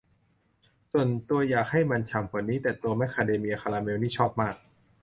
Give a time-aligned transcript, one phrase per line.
[0.91, 4.55] ส่วนตัวอยากให้มันฉ่ำกว่านี้ แต่ตัวแมคคาเดเมียคาราเมลนี่ชอบมาก